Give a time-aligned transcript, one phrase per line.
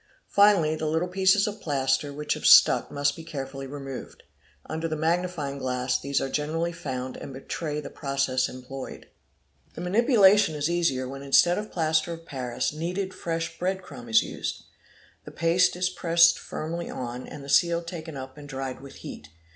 [0.29, 4.23] Finally the little pieces of plaster which have stuck must be carefully removed.
[4.65, 9.05] Under the magnifying glass these are generally found and betray the process employed.
[9.39, 13.83] | The manipulation is easier when instead of plaster of paris kneaded | fresh bread
[13.83, 14.63] crumb is used.
[15.25, 19.27] The paste is pressed firmly on, and the seal— taken up and dried with heat.